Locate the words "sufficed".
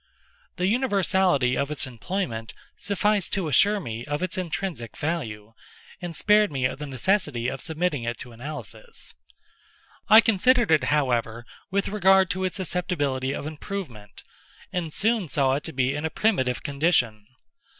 2.75-3.33